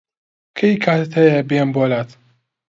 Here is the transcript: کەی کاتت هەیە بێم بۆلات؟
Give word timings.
کەی 0.57 0.73
کاتت 0.83 1.11
هەیە 1.19 1.39
بێم 1.49 1.69
بۆلات؟ 1.75 2.09